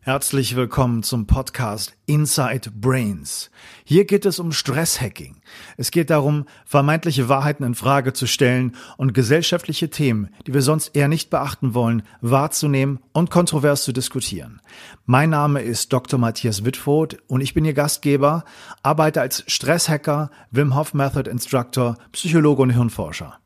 [0.00, 3.50] Herzlich willkommen zum Podcast Inside Brains.
[3.84, 5.42] Hier geht es um Stresshacking.
[5.76, 10.96] Es geht darum, vermeintliche Wahrheiten in Frage zu stellen und gesellschaftliche Themen, die wir sonst
[10.96, 14.62] eher nicht beachten wollen, wahrzunehmen und kontrovers zu diskutieren.
[15.04, 16.18] Mein Name ist Dr.
[16.18, 18.44] Matthias Wittfurt und ich bin Ihr Gastgeber,
[18.84, 23.40] arbeite als Stresshacker, Wim Hof Method Instructor, Psychologe und Hirnforscher.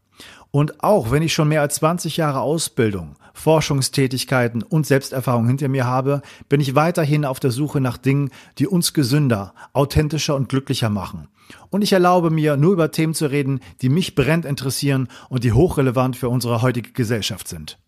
[0.53, 5.87] Und auch wenn ich schon mehr als 20 Jahre Ausbildung, Forschungstätigkeiten und Selbsterfahrung hinter mir
[5.87, 10.91] habe, bin ich weiterhin auf der Suche nach Dingen, die uns gesünder, authentischer und glücklicher
[10.91, 11.29] machen.
[11.71, 15.53] Und ich erlaube mir, nur über Themen zu reden, die mich brennend interessieren und die
[15.53, 17.79] hochrelevant für unsere heutige Gesellschaft sind.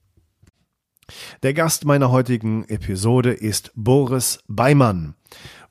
[1.43, 5.15] Der Gast meiner heutigen Episode ist Boris Beimann.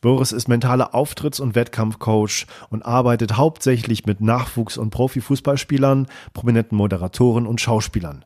[0.04, 7.48] Boris ist mentaler Auftritts- und Wettkampfcoach und arbeitet hauptsächlich mit Nachwuchs- und Profifußballspielern, prominenten Moderatoren
[7.48, 8.26] und Schauspielern.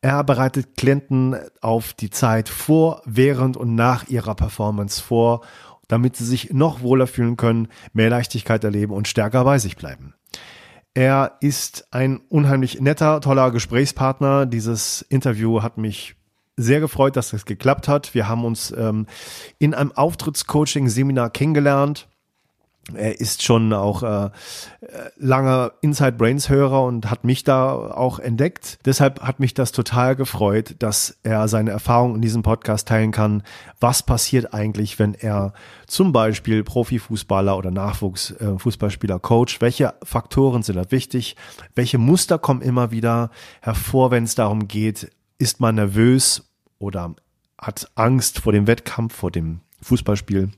[0.00, 5.42] Er bereitet Klienten auf die Zeit vor, während und nach ihrer Performance vor,
[5.88, 10.14] damit sie sich noch wohler fühlen können, mehr Leichtigkeit erleben und stärker bei sich bleiben.
[10.94, 14.46] Er ist ein unheimlich netter, toller Gesprächspartner.
[14.46, 16.17] Dieses Interview hat mich
[16.58, 18.14] sehr gefreut, dass das geklappt hat.
[18.14, 19.06] Wir haben uns ähm,
[19.58, 22.08] in einem Auftrittscoaching-Seminar kennengelernt.
[22.94, 24.30] Er ist schon auch äh,
[25.16, 28.78] langer Inside Brains Hörer und hat mich da auch entdeckt.
[28.86, 33.42] Deshalb hat mich das total gefreut, dass er seine Erfahrungen in diesem Podcast teilen kann.
[33.78, 35.52] Was passiert eigentlich, wenn er
[35.86, 39.60] zum Beispiel Profifußballer oder Nachwuchsfußballspieler äh, coach?
[39.60, 41.36] Welche Faktoren sind da wichtig?
[41.74, 46.47] Welche Muster kommen immer wieder hervor, wenn es darum geht, ist man nervös
[46.78, 47.14] oder
[47.58, 50.50] hat Angst vor dem Wettkampf, vor dem Fußballspiel,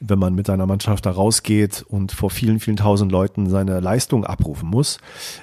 [0.00, 4.24] wenn man mit seiner Mannschaft da rausgeht und vor vielen, vielen tausend Leuten seine Leistung
[4.24, 4.98] abrufen muss.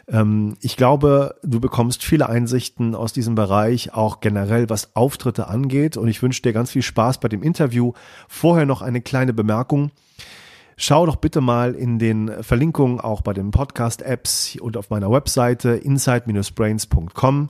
[0.07, 5.97] Ähm, ich glaube, du bekommst viele Einsichten aus diesem Bereich, auch generell was Auftritte angeht.
[5.97, 7.93] Und ich wünsche dir ganz viel Spaß bei dem Interview.
[8.27, 9.91] Vorher noch eine kleine Bemerkung.
[10.79, 15.69] Schau doch bitte mal in den Verlinkungen auch bei den Podcast-Apps und auf meiner Webseite
[15.69, 17.49] inside-brains.com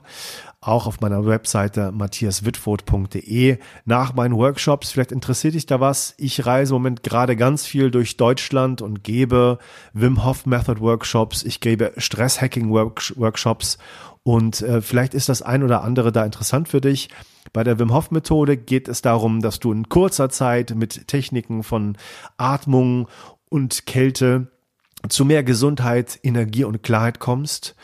[0.60, 4.90] auch auf meiner Webseite matthiaswitfurt.de nach meinen Workshops.
[4.90, 6.14] Vielleicht interessiert dich da was.
[6.18, 9.58] Ich reise im Moment gerade ganz viel durch Deutschland und gebe
[9.92, 11.44] Wim Hof Method Workshops.
[11.44, 13.78] Ich gebe Stresshacking Workshops
[14.24, 17.08] und äh, vielleicht ist das ein oder andere da interessant für dich.
[17.52, 21.62] Bei der Wim Hof Methode geht es darum, dass du in kurzer Zeit mit Techniken
[21.62, 21.96] von
[22.36, 23.08] Atmung
[23.48, 24.48] und Kälte
[25.08, 27.76] zu mehr Gesundheit, Energie und Klarheit kommst.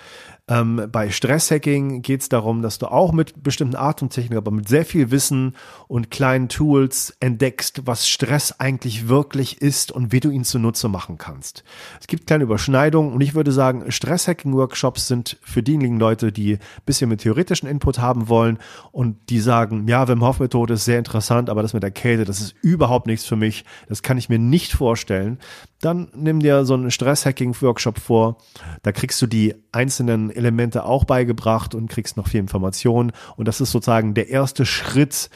[0.46, 4.84] Ähm, bei Stresshacking geht es darum, dass du auch mit bestimmten Atemtechniken, aber mit sehr
[4.84, 5.56] viel Wissen
[5.88, 11.16] und kleinen Tools entdeckst, was Stress eigentlich wirklich ist und wie du ihn zunutze machen
[11.16, 11.64] kannst.
[11.98, 16.60] Es gibt kleine Überschneidungen und ich würde sagen, Stresshacking-Workshops sind für diejenigen Leute, die ein
[16.84, 18.58] bisschen mit theoretischen Input haben wollen
[18.92, 22.26] und die sagen, ja, Wim Hof Methode ist sehr interessant, aber das mit der Kälte,
[22.26, 23.64] das ist überhaupt nichts für mich.
[23.88, 25.38] Das kann ich mir nicht vorstellen.
[25.80, 28.38] Dann nimm dir so einen Stresshacking-Workshop vor.
[28.82, 33.12] Da kriegst du die einzelnen Elemente auch beigebracht und kriegst noch viel Informationen.
[33.36, 35.30] Und das ist sozusagen der erste Schritt,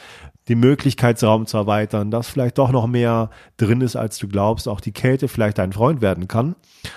[0.49, 4.81] den Möglichkeitsraum zu erweitern, dass vielleicht doch noch mehr drin ist, als du glaubst, auch
[4.81, 6.55] die Kälte vielleicht dein Freund werden kann.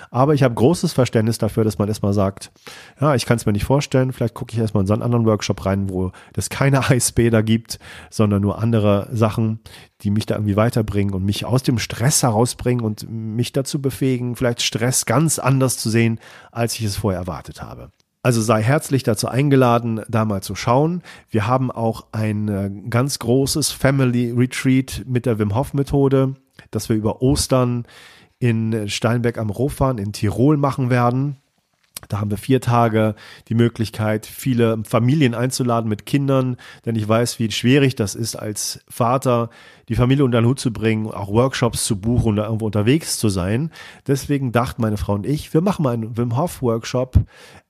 [0.09, 2.51] Aber ich habe großes Verständnis dafür, dass man erstmal sagt,
[2.99, 5.25] ja, ich kann es mir nicht vorstellen, vielleicht gucke ich erstmal in so einen anderen
[5.25, 7.77] Workshop rein, wo es keine Eisbäder gibt,
[8.09, 9.59] sondern nur andere Sachen,
[10.01, 14.35] die mich da irgendwie weiterbringen und mich aus dem Stress herausbringen und mich dazu befähigen,
[14.35, 16.19] vielleicht Stress ganz anders zu sehen,
[16.51, 17.91] als ich es vorher erwartet habe.
[18.23, 21.03] Also sei herzlich dazu eingeladen, da mal zu schauen.
[21.29, 26.35] Wir haben auch ein äh, ganz großes Family Retreat mit der Wim Hof Methode,
[26.71, 27.85] das wir über Ostern
[28.39, 31.37] in Steinbeck am Rofan in Tirol machen werden.
[32.13, 33.15] Da haben wir vier Tage
[33.47, 38.81] die Möglichkeit, viele Familien einzuladen mit Kindern, denn ich weiß, wie schwierig das ist, als
[38.87, 39.49] Vater
[39.89, 43.29] die Familie unter den Hut zu bringen, auch Workshops zu buchen und irgendwo unterwegs zu
[43.29, 43.71] sein.
[44.05, 47.17] Deswegen dachten meine Frau und ich, wir machen mal einen Wim Hof Workshop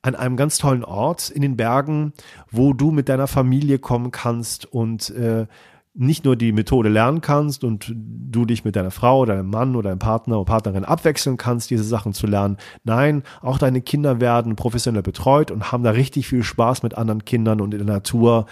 [0.01, 2.11] an einem ganz tollen Ort in den Bergen,
[2.51, 5.47] wo du mit deiner Familie kommen kannst und äh,
[5.95, 9.89] nicht nur die Methode lernen kannst und du dich mit deiner Frau, deinem Mann oder
[9.89, 12.57] deinem Partner oder Partnerin abwechseln kannst, diese Sachen zu lernen.
[12.83, 17.25] Nein, auch deine Kinder werden professionell betreut und haben da richtig viel Spaß mit anderen
[17.25, 18.47] Kindern und in der Natur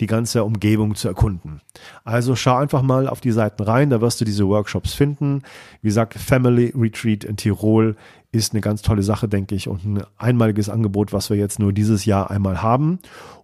[0.00, 1.60] die ganze Umgebung zu erkunden.
[2.04, 5.42] Also schau einfach mal auf die Seiten rein, da wirst du diese Workshops finden.
[5.80, 7.96] Wie gesagt, Family Retreat in Tirol
[8.32, 11.72] ist eine ganz tolle Sache, denke ich, und ein einmaliges Angebot, was wir jetzt nur
[11.72, 12.98] dieses Jahr einmal haben.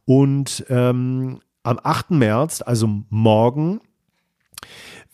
[0.05, 2.10] Und ähm, am 8.
[2.12, 3.81] März, also morgen,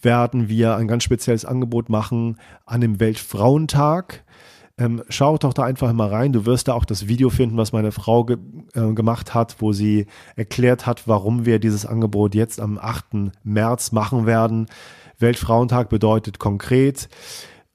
[0.00, 4.25] werden wir ein ganz spezielles Angebot machen an dem Weltfrauentag.
[4.76, 6.32] Ähm, schau doch da einfach mal rein.
[6.32, 8.38] Du wirst da auch das Video finden, was meine Frau ge
[8.75, 13.32] äh, gemacht hat, wo sie erklärt hat, warum wir dieses Angebot jetzt am 8.
[13.44, 14.67] März machen werden.
[15.19, 17.08] Weltfrauentag bedeutet konkret,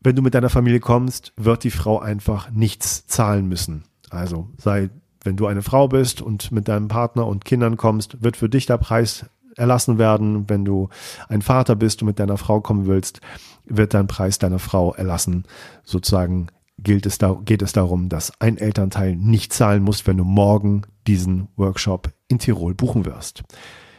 [0.02, 3.84] wenn du mit deiner Familie kommst, wird die Frau einfach nichts zahlen müssen.
[4.10, 4.90] Also sei,
[5.24, 8.66] wenn du eine Frau bist und mit deinem Partner und Kindern kommst, wird für dich
[8.66, 9.26] der Preis
[9.56, 10.50] erlassen werden.
[10.50, 10.90] Wenn du
[11.28, 13.22] ein Vater bist und mit deiner Frau kommen willst,
[13.66, 15.44] wird dein Preis deiner Frau erlassen.
[15.84, 20.24] Sozusagen gilt es da, geht es darum, dass ein Elternteil nicht zahlen muss, wenn du
[20.24, 23.44] morgen diesen Workshop in Tirol buchen wirst.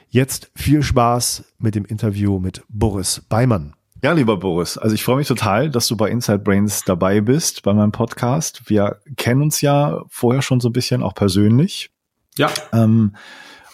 [0.09, 3.75] Jetzt viel Spaß mit dem Interview mit Boris Beimann.
[4.03, 7.63] Ja, lieber Boris, also ich freue mich total, dass du bei Inside Brains dabei bist,
[7.63, 8.63] bei meinem Podcast.
[8.71, 11.91] Wir kennen uns ja vorher schon so ein bisschen, auch persönlich.
[12.39, 12.51] Ja.
[12.73, 13.15] Ähm,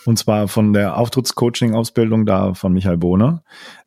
[0.04, 3.42] und zwar von der Auftrittscoaching-Ausbildung da von Michael Bohne.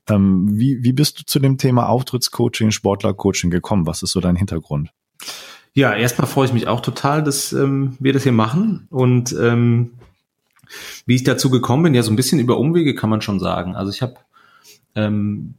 [0.10, 3.86] Ähm, wie, wie bist du zu dem Thema Auftrittscoaching, Sportlercoaching gekommen?
[3.86, 4.92] Was ist so dein Hintergrund?
[5.74, 8.88] Ja, erstmal freue ich mich auch total, dass ähm, wir das hier machen.
[8.90, 9.92] Und ähm,
[11.06, 13.76] wie ich dazu gekommen bin, ja, so ein bisschen über Umwege kann man schon sagen.
[13.76, 14.16] Also ich habe
[14.96, 15.56] ähm,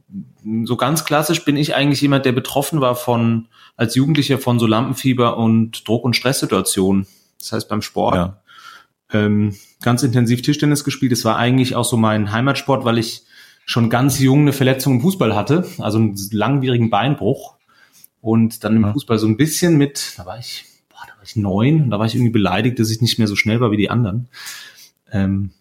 [0.65, 3.47] so ganz klassisch bin ich eigentlich jemand, der betroffen war von
[3.77, 7.07] als Jugendlicher von so Lampenfieber und Druck- und Stresssituationen.
[7.39, 8.15] Das heißt beim Sport.
[8.15, 8.41] Ja.
[9.13, 11.11] Ähm, ganz intensiv Tischtennis gespielt.
[11.11, 13.23] Das war eigentlich auch so mein Heimatsport, weil ich
[13.65, 17.55] schon ganz jung eine Verletzung im Fußball hatte, also einen langwierigen Beinbruch.
[18.19, 18.93] Und dann im ja.
[18.93, 22.05] Fußball so ein bisschen mit, da war ich, boah, da war ich neun, da war
[22.05, 24.27] ich irgendwie beleidigt, dass ich nicht mehr so schnell war wie die anderen.
[25.11, 25.51] Ähm,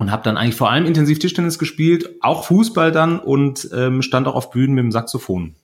[0.00, 4.26] und habe dann eigentlich vor allem intensiv Tischtennis gespielt, auch Fußball dann und ähm, stand
[4.26, 5.56] auch auf Bühnen mit dem Saxophon.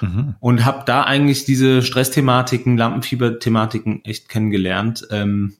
[0.00, 0.36] Mhm.
[0.40, 5.52] Und habe da eigentlich diese Stressthematiken, Lampenfieber-Thematiken echt kennengelernt, ähm,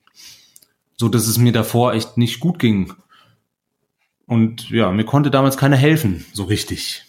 [0.97, 2.95] so dass es mir davor echt nicht gut ging.
[4.27, 7.05] Und ja, mir konnte damals keiner helfen, so richtig.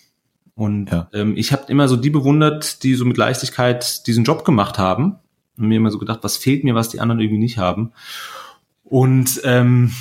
[0.54, 1.08] Und ja.
[1.14, 5.16] ähm, ich habe immer so die bewundert, die so mit Leichtigkeit diesen Job gemacht haben.
[5.58, 7.94] Und mir immer so gedacht, was fehlt mir, was die anderen irgendwie nicht haben.
[8.84, 9.94] Und ähm,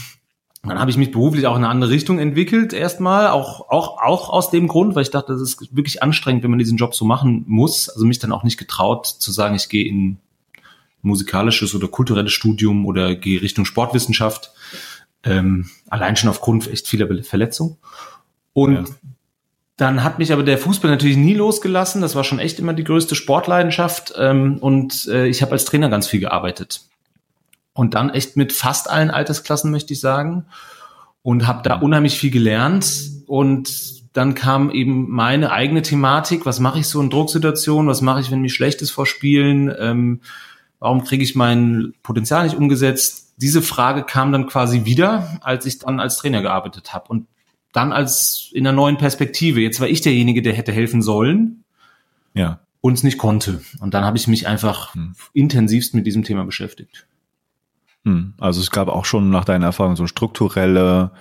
[0.63, 4.29] dann habe ich mich beruflich auch in eine andere Richtung entwickelt, erstmal, auch, auch, auch
[4.29, 7.07] aus dem Grund, weil ich dachte, das ist wirklich anstrengend, wenn man diesen Job so
[7.07, 7.89] machen muss.
[7.89, 10.19] Also mich dann auch nicht getraut zu sagen, ich gehe in
[11.01, 14.53] musikalisches oder kulturelles Studium oder gehe Richtung Sportwissenschaft.
[15.23, 17.79] Ähm, allein schon aufgrund echt vieler Verletzungen.
[18.53, 18.85] Und ja.
[19.79, 22.03] dann hat mich aber der Fußball natürlich nie losgelassen.
[22.03, 24.13] Das war schon echt immer die größte Sportleidenschaft.
[24.19, 26.83] Ähm, und äh, ich habe als Trainer ganz viel gearbeitet
[27.81, 30.45] und dann echt mit fast allen Altersklassen, möchte ich sagen.
[31.23, 32.93] Und habe da unheimlich viel gelernt.
[33.27, 36.45] Und dann kam eben meine eigene Thematik.
[36.45, 37.89] Was mache ich so in Drucksituationen?
[37.89, 39.75] Was mache ich, wenn mir schlecht ist vor Spielen?
[39.79, 40.21] Ähm,
[40.79, 43.33] warum kriege ich mein Potenzial nicht umgesetzt?
[43.39, 47.09] Diese Frage kam dann quasi wieder, als ich dann als Trainer gearbeitet habe.
[47.09, 47.29] Und
[47.73, 49.63] dann als in einer neuen Perspektive.
[49.63, 51.65] Jetzt war ich derjenige, der hätte helfen sollen.
[52.35, 52.61] Ja.
[52.83, 53.63] Und es nicht konnte.
[53.81, 55.15] Und dann habe ich mich einfach hm.
[55.33, 57.07] intensivst mit diesem Thema beschäftigt.
[58.05, 58.33] Hm.
[58.39, 61.13] Also es gab auch schon nach deiner Erfahrung so strukturelle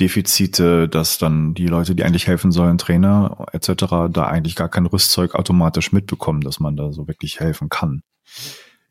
[0.00, 4.86] Defizite, dass dann die Leute, die eigentlich helfen sollen, Trainer etc., da eigentlich gar kein
[4.86, 8.02] Rüstzeug automatisch mitbekommen, dass man da so wirklich helfen kann.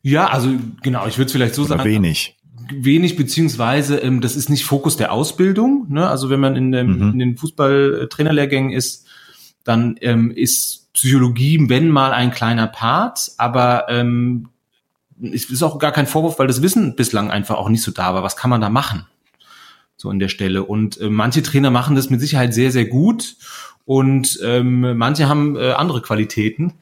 [0.02, 0.50] Ja, also
[0.82, 1.84] genau, ich würde es vielleicht so Oder sagen.
[1.84, 2.36] Wenig.
[2.72, 5.86] Wenig, beziehungsweise ähm, das ist nicht Fokus der Ausbildung.
[5.88, 6.08] Ne?
[6.08, 7.12] Also wenn man in, dem, mhm.
[7.12, 9.06] in den Fußballtrainerlehrgängen ist,
[9.64, 14.48] dann ähm, ist Psychologie, wenn mal ein kleiner Part, aber ähm,
[15.20, 18.22] ist auch gar kein Vorwurf, weil das Wissen bislang einfach auch nicht so da war.
[18.22, 19.06] Was kann man da machen?
[19.96, 20.64] So in der Stelle.
[20.64, 23.36] Und äh, manche Trainer machen das mit Sicherheit sehr, sehr gut
[23.84, 26.74] und ähm, manche haben äh, andere Qualitäten.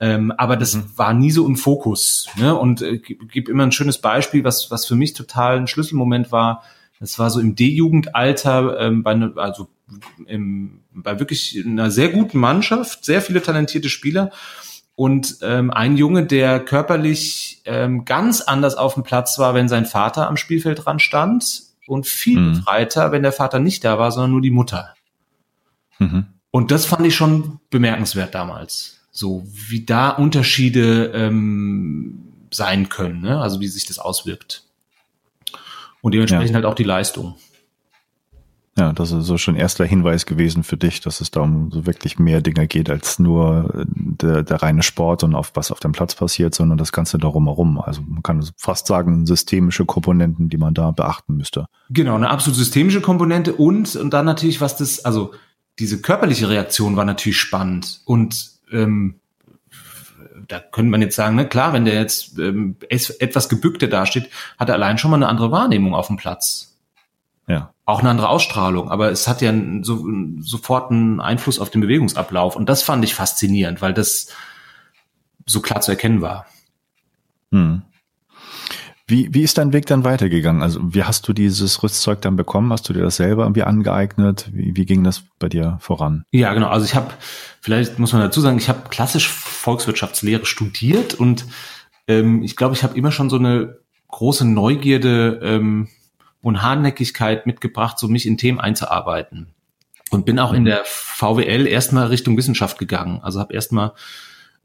[0.00, 0.84] Ähm, aber das mhm.
[0.96, 2.28] war nie so im Fokus.
[2.36, 2.54] Ne?
[2.54, 6.62] Und äh, gebe immer ein schönes Beispiel, was, was für mich total ein Schlüsselmoment war.
[7.00, 9.68] Das war so im D-Jugendalter, ähm, bei ne, also
[10.26, 14.30] im, bei wirklich einer sehr guten Mannschaft, sehr viele talentierte Spieler
[14.96, 19.86] und ähm, ein Junge, der körperlich ähm, ganz anders auf dem Platz war, wenn sein
[19.86, 22.52] Vater am Spielfeld dran stand und viel mhm.
[22.54, 24.94] befreiter, wenn der Vater nicht da war, sondern nur die Mutter.
[25.98, 26.26] Mhm.
[26.50, 29.00] Und das fand ich schon bemerkenswert damals.
[29.10, 33.40] So wie da Unterschiede ähm, sein können, ne?
[33.40, 34.62] also wie sich das auswirkt.
[36.00, 36.54] Und dementsprechend ja.
[36.56, 37.34] halt auch die Leistung.
[38.76, 41.86] Ja, das ist so schon erster Hinweis gewesen für dich, dass es da um so
[41.86, 45.78] wirklich mehr Dinge geht als nur äh, der, der reine Sport und auf was auf
[45.78, 47.80] dem Platz passiert, sondern das Ganze darum herum.
[47.80, 51.66] Also man kann fast sagen, systemische Komponenten, die man da beachten müsste.
[51.90, 55.32] Genau, eine absolut systemische Komponente und, und dann natürlich, was das, also
[55.78, 59.20] diese körperliche Reaktion war natürlich spannend und ähm,
[60.48, 64.68] da könnte man jetzt sagen, ne, klar, wenn der jetzt ähm, etwas gebückter dasteht, hat
[64.68, 66.73] er allein schon mal eine andere Wahrnehmung auf dem Platz.
[67.46, 67.72] Ja.
[67.84, 70.06] Auch eine andere Ausstrahlung, aber es hat ja so,
[70.40, 72.56] sofort einen Einfluss auf den Bewegungsablauf.
[72.56, 74.28] Und das fand ich faszinierend, weil das,
[75.46, 76.46] so klar zu erkennen war.
[77.52, 77.82] Hm.
[79.06, 80.62] Wie, wie ist dein Weg dann weitergegangen?
[80.62, 82.72] Also wie hast du dieses Rüstzeug dann bekommen?
[82.72, 84.48] Hast du dir das selber irgendwie angeeignet?
[84.50, 86.24] Wie, wie ging das bei dir voran?
[86.30, 86.68] Ja, genau.
[86.68, 87.12] Also ich habe,
[87.60, 91.44] vielleicht muss man dazu sagen, ich habe klassisch Volkswirtschaftslehre studiert und
[92.08, 93.76] ähm, ich glaube, ich habe immer schon so eine
[94.08, 95.88] große Neugierde ähm,
[96.44, 99.48] und Hartnäckigkeit mitgebracht, so mich in Themen einzuarbeiten.
[100.10, 100.66] Und bin auch in mhm.
[100.66, 103.20] der VWL erstmal Richtung Wissenschaft gegangen.
[103.22, 103.94] Also habe erstmal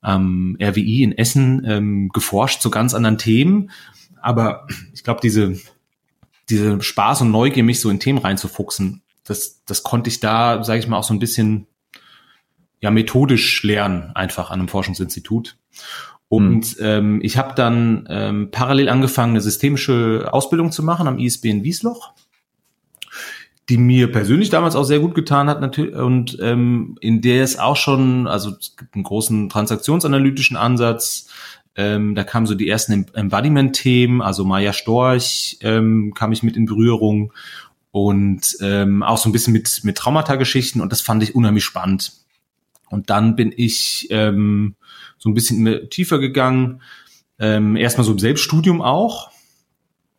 [0.03, 3.71] ähm, RWI in Essen ähm, geforscht zu ganz anderen Themen
[4.21, 5.57] aber ich glaube, diese,
[6.49, 10.79] diese Spaß und Neugier, mich so in Themen reinzufuchsen, das, das konnte ich da, sage
[10.79, 11.67] ich mal, auch so ein bisschen
[12.81, 15.57] ja methodisch lernen, einfach an einem Forschungsinstitut.
[16.29, 16.85] Und mhm.
[16.85, 21.63] ähm, ich habe dann ähm, parallel angefangen, eine systemische Ausbildung zu machen am ISB in
[21.63, 22.13] Wiesloch,
[23.67, 27.57] die mir persönlich damals auch sehr gut getan hat natürlich und ähm, in der es
[27.57, 31.29] auch schon, also es gibt einen großen transaktionsanalytischen Ansatz,
[31.75, 36.65] ähm, da kamen so die ersten Embodiment-Themen, also Maya Storch ähm, kam ich mit in
[36.65, 37.33] Berührung
[37.91, 42.13] und ähm, auch so ein bisschen mit, mit Traumata-Geschichten und das fand ich unheimlich spannend.
[42.89, 44.75] Und dann bin ich ähm,
[45.19, 46.81] so ein bisschen tiefer gegangen,
[47.37, 49.29] ähm, erstmal so im Selbststudium auch.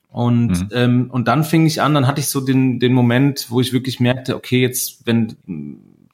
[0.08, 0.68] Und, mhm.
[0.72, 3.72] ähm, und dann fing ich an, dann hatte ich so den, den Moment, wo ich
[3.72, 5.36] wirklich merkte, okay, jetzt, wenn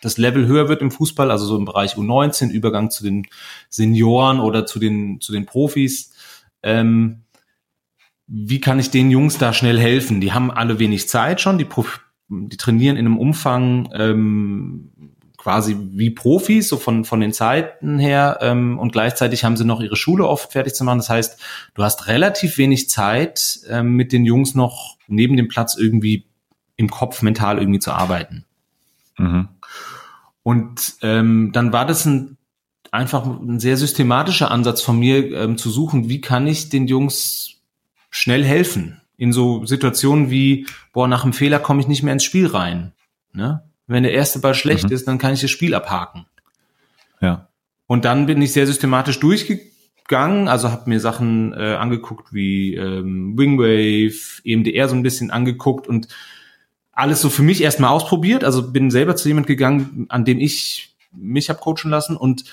[0.01, 3.27] das Level höher wird im Fußball, also so im Bereich U19, Übergang zu den
[3.71, 6.13] Senioren oder zu den, zu den Profis.
[6.63, 7.23] Ähm,
[8.27, 10.21] wie kann ich den Jungs da schnell helfen?
[10.21, 11.67] Die haben alle wenig Zeit schon, die,
[12.29, 14.91] die trainieren in einem Umfang ähm,
[15.47, 19.81] quasi wie Profis, so von, von den Zeiten her, ähm, und gleichzeitig haben sie noch
[19.81, 20.99] ihre Schule oft fertig zu machen.
[20.99, 21.41] Das heißt,
[21.75, 26.27] du hast relativ wenig Zeit, ähm, mit den Jungs noch neben dem Platz irgendwie
[26.75, 28.45] im Kopf mental irgendwie zu arbeiten.
[29.19, 29.51] Mhm.
[30.43, 32.39] Und ähm, dann war das ein
[32.91, 37.61] einfach ein sehr systematischer Ansatz von mir, ähm, zu suchen, wie kann ich den Jungs
[38.11, 42.25] schnell helfen in so Situationen wie, boah, nach einem Fehler komme ich nicht mehr ins
[42.25, 42.95] Spiel rein.
[43.33, 43.63] Ne?
[43.87, 44.93] Wenn der erste Ball schlecht mhm.
[44.93, 46.27] ist, dann kann ich das Spiel abhaken.
[47.21, 47.49] Ja.
[47.87, 53.39] Und dann bin ich sehr systematisch durchgegangen, also habe mir Sachen äh, angeguckt wie ähm,
[53.39, 56.09] Wingwave, EMDR so ein bisschen angeguckt und
[56.93, 58.43] alles so für mich erstmal ausprobiert.
[58.43, 62.45] Also bin selber zu jemand gegangen, an dem ich mich habe coachen lassen und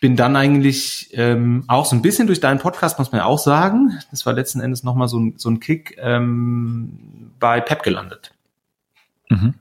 [0.00, 3.38] bin dann eigentlich ähm, auch so ein bisschen durch deinen Podcast, muss man ja auch
[3.38, 8.34] sagen, das war letzten Endes nochmal so ein, so ein Kick ähm, bei Pep gelandet.
[9.28, 9.54] Mhm.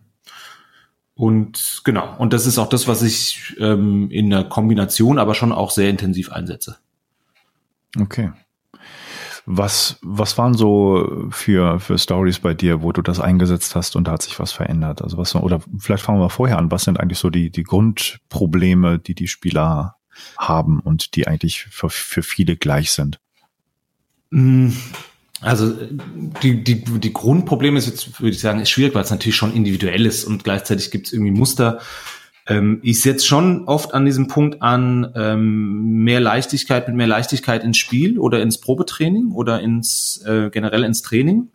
[1.21, 5.51] Und genau, und das ist auch das, was ich ähm, in der Kombination aber schon
[5.51, 6.77] auch sehr intensiv einsetze.
[7.95, 8.31] Okay.
[9.45, 14.07] Was, was waren so für, für Stories bei dir, wo du das eingesetzt hast und
[14.07, 15.03] da hat sich was verändert?
[15.03, 16.71] Also was, oder vielleicht fangen wir vorher an.
[16.71, 19.97] Was sind eigentlich so die, die Grundprobleme, die die Spieler
[20.39, 23.19] haben und die eigentlich für, für viele gleich sind?
[24.31, 24.69] Mm,
[25.41, 25.73] also
[26.43, 29.53] die, die, die Grundprobleme ist jetzt, würde ich sagen, ist schwierig, weil es natürlich schon
[29.53, 31.79] individuell ist und gleichzeitig gibt es irgendwie Muster,
[32.47, 37.63] ähm, ich setze schon oft an diesem Punkt an, ähm, mehr Leichtigkeit mit mehr Leichtigkeit
[37.63, 41.49] ins Spiel oder ins Probetraining oder ins äh, generell ins Training.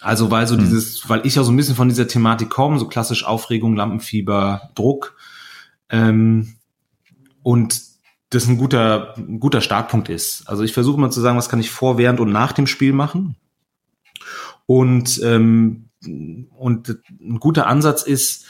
[0.00, 0.60] Also weil so mhm.
[0.60, 4.70] dieses, weil ich ja so ein bisschen von dieser Thematik komme, so klassisch Aufregung, Lampenfieber,
[4.74, 5.16] Druck.
[5.90, 6.54] Ähm,
[7.42, 7.80] und
[8.30, 10.48] das ein guter, ein guter Startpunkt ist.
[10.48, 12.92] Also ich versuche mal zu sagen, was kann ich vor, während und nach dem Spiel
[12.92, 13.36] machen.
[14.66, 15.90] Und, ähm,
[16.56, 18.46] und ein guter Ansatz ist,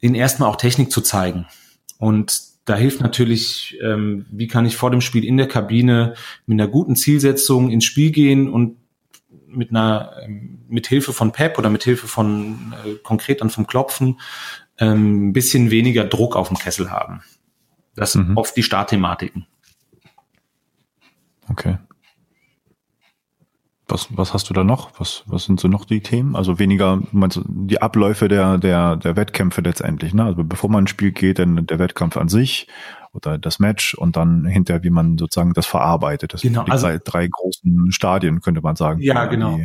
[0.00, 1.46] ihnen erstmal auch Technik zu zeigen.
[1.98, 6.14] Und da hilft natürlich, ähm, wie kann ich vor dem Spiel in der Kabine
[6.46, 8.76] mit einer guten Zielsetzung ins Spiel gehen und
[9.46, 13.66] mit einer ähm, mit Hilfe von Pep oder mit Hilfe von äh, konkret dann vom
[13.66, 14.20] Klopfen
[14.78, 17.22] ähm, ein bisschen weniger Druck auf dem Kessel haben.
[17.94, 18.36] Das sind mhm.
[18.36, 19.46] oft die Startthematiken.
[21.48, 21.78] Okay.
[23.88, 25.00] Was, was hast du da noch?
[25.00, 26.36] Was, was sind so noch die Themen?
[26.36, 30.24] Also weniger, meinst du, die Abläufe der, der, der Wettkämpfe letztendlich, ne?
[30.24, 32.68] Also bevor man ein Spiel geht, dann der Wettkampf an sich
[33.12, 36.32] oder das Match und dann hinterher, wie man sozusagen das verarbeitet.
[36.32, 39.00] Das genau, sind die also, drei, drei großen Stadien, könnte man sagen.
[39.00, 39.58] Ja, genau.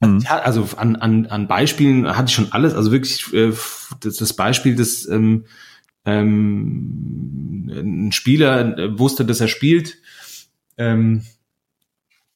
[0.00, 0.20] Mhm.
[0.20, 2.74] Ja, also an, an, an Beispielen hatte ich schon alles.
[2.74, 3.52] Also wirklich äh,
[4.00, 5.46] das, das Beispiel des ähm,
[6.04, 9.96] ähm, ein Spieler wusste, dass er spielt.
[10.76, 11.22] Ähm,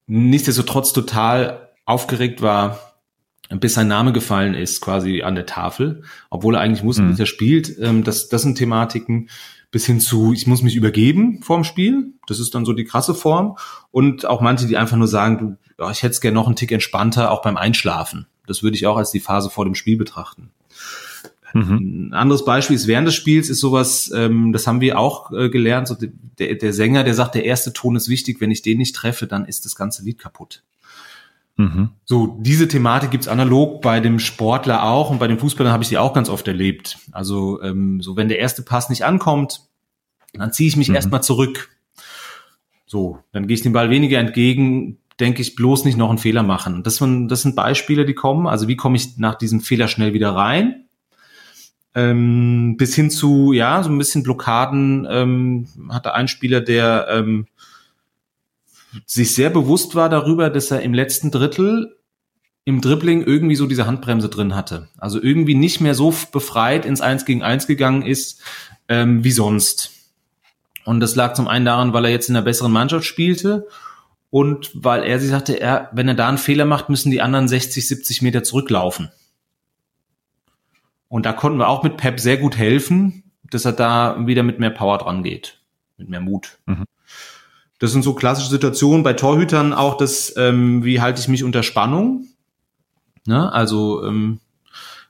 [0.07, 2.81] nichtsdestotrotz total aufgeregt war,
[3.51, 7.11] bis sein Name gefallen ist, quasi an der Tafel, obwohl er eigentlich wusste, mhm.
[7.11, 7.79] dass er spielt.
[7.79, 9.29] Ähm, das, das sind Thematiken
[9.71, 12.15] bis hin zu, ich muss mich übergeben vorm Spiel.
[12.27, 13.57] Das ist dann so die krasse Form.
[13.91, 16.73] Und auch manche, die einfach nur sagen, du, ich hätte es gerne noch einen Tick
[16.73, 18.27] entspannter, auch beim Einschlafen.
[18.47, 20.51] Das würde ich auch als die Phase vor dem Spiel betrachten.
[21.55, 22.09] Mhm.
[22.11, 25.49] Ein anderes Beispiel ist während des Spiels ist sowas, ähm, das haben wir auch äh,
[25.49, 25.89] gelernt.
[25.89, 28.95] So der, der Sänger, der sagt, der erste Ton ist wichtig, wenn ich den nicht
[28.95, 30.63] treffe, dann ist das ganze Lied kaputt.
[31.57, 31.91] Mhm.
[32.05, 35.89] So, diese Thematik gibt's analog bei dem Sportler auch und bei den Fußballern habe ich
[35.89, 36.99] die auch ganz oft erlebt.
[37.11, 39.63] Also ähm, so, wenn der erste Pass nicht ankommt,
[40.33, 40.95] dann ziehe ich mich mhm.
[40.95, 41.71] erstmal zurück.
[42.87, 46.45] So, dann gehe ich dem Ball weniger entgegen, denke ich, bloß nicht noch einen Fehler
[46.45, 46.85] machen.
[46.85, 48.47] Das sind, das sind Beispiele, die kommen.
[48.47, 50.88] Also wie komme ich nach diesem Fehler schnell wieder rein?
[51.95, 57.47] Ähm, bis hin zu, ja, so ein bisschen Blockaden ähm, hatte ein Spieler, der ähm,
[59.07, 61.97] sich sehr bewusst war darüber, dass er im letzten Drittel
[62.65, 64.89] im Dribbling irgendwie so diese Handbremse drin hatte.
[64.99, 68.43] Also irgendwie nicht mehr so befreit ins Eins gegen Eins gegangen ist
[68.89, 69.93] ähm, wie sonst.
[70.85, 73.67] Und das lag zum einen daran, weil er jetzt in einer besseren Mannschaft spielte
[74.31, 77.49] und weil er sich sagte, er, wenn er da einen Fehler macht, müssen die anderen
[77.49, 79.11] 60, 70 Meter zurücklaufen.
[81.09, 84.59] Und da konnten wir auch mit Pep sehr gut helfen, dass er da wieder mit
[84.59, 85.61] mehr Power dran geht,
[85.97, 86.59] mit mehr Mut.
[86.67, 86.85] Mhm.
[87.79, 91.63] Das sind so klassische Situationen bei Torhütern auch, das, ähm, wie halte ich mich unter
[91.63, 92.27] Spannung?
[93.27, 93.51] Ne?
[93.53, 94.41] Also ähm,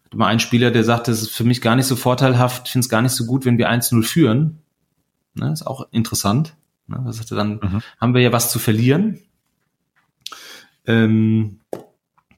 [0.05, 2.73] hatte mal einen Spieler, der sagt, das ist für mich gar nicht so vorteilhaft, ich
[2.73, 4.59] finde es gar nicht so gut, wenn wir 1-0 führen.
[5.35, 5.53] Ne?
[5.53, 6.57] Ist auch interessant.
[6.87, 7.01] Ne?
[7.05, 7.83] Da sagte dann, mhm.
[8.01, 9.21] haben wir ja was zu verlieren.
[10.87, 11.61] Ähm,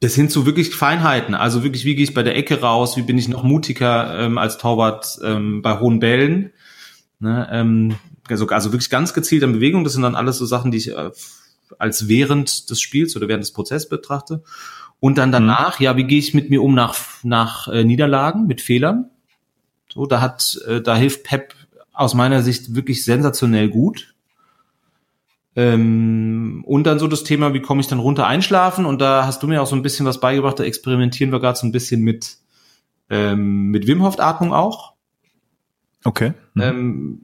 [0.00, 1.34] bis hin zu wirklich Feinheiten.
[1.34, 2.96] Also wirklich, wie gehe ich bei der Ecke raus?
[2.96, 6.52] Wie bin ich noch mutiger ähm, als Torwart ähm, bei hohen Bällen?
[7.18, 7.96] Ne, ähm,
[8.28, 9.84] also, also wirklich ganz gezielt an Bewegung.
[9.84, 11.10] Das sind dann alles so Sachen, die ich äh,
[11.78, 14.42] als während des Spiels oder während des Prozesses betrachte.
[15.00, 15.84] Und dann danach, mhm.
[15.84, 19.10] ja, wie gehe ich mit mir um nach, nach äh, Niederlagen, mit Fehlern?
[19.92, 21.54] So, da hat, äh, da hilft Pep
[21.92, 24.14] aus meiner Sicht wirklich sensationell gut.
[25.60, 28.86] Ähm, und dann so das Thema, wie komme ich dann runter einschlafen?
[28.86, 30.58] Und da hast du mir auch so ein bisschen was beigebracht.
[30.58, 32.38] Da experimentieren wir gerade so ein bisschen mit
[33.10, 34.94] ähm, mit Wim Hof Atmung auch.
[36.04, 36.32] Okay.
[36.54, 36.62] Mhm.
[36.62, 37.20] Ähm,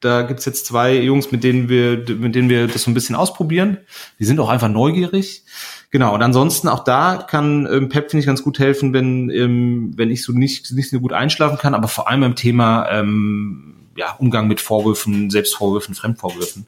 [0.00, 3.16] da gibt's jetzt zwei Jungs, mit denen wir mit denen wir das so ein bisschen
[3.16, 3.78] ausprobieren.
[4.18, 5.44] Die sind auch einfach neugierig.
[5.90, 6.14] Genau.
[6.14, 10.10] Und ansonsten auch da kann ähm, Pep finde ich ganz gut helfen, wenn ähm, wenn
[10.10, 14.12] ich so nicht nicht so gut einschlafen kann, aber vor allem beim Thema ähm, ja
[14.12, 16.66] Umgang mit Vorwürfen, Selbstvorwürfen, Fremdvorwürfen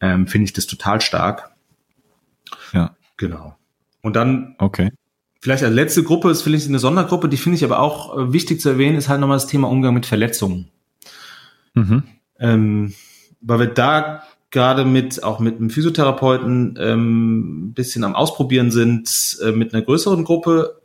[0.00, 1.50] ähm, finde ich das total stark.
[2.72, 2.96] Ja.
[3.16, 3.56] Genau.
[4.00, 4.90] Und dann, okay.
[5.40, 8.60] vielleicht als letzte Gruppe ist vielleicht eine Sondergruppe, die finde ich aber auch äh, wichtig
[8.60, 10.68] zu erwähnen, ist halt nochmal das Thema Umgang mit Verletzungen.
[11.74, 12.04] Mhm.
[12.38, 12.94] Ähm,
[13.40, 19.38] weil wir da gerade mit, auch mit einem Physiotherapeuten ähm, ein bisschen am Ausprobieren sind,
[19.42, 20.80] äh, mit einer größeren Gruppe,